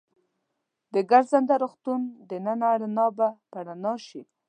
د 0.93 0.95
ګرځنده 1.09 1.55
روغتون 1.63 2.01
دننه 2.29 2.69
رڼا 2.81 3.07
به 3.17 3.27
په 3.51 3.57
رڼا 3.67 3.93
شي. 4.07 4.21